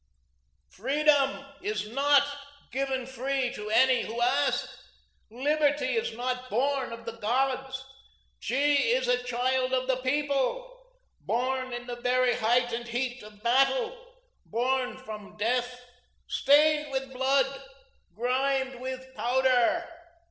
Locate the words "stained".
16.25-16.91